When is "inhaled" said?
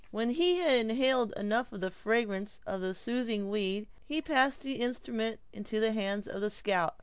0.79-1.31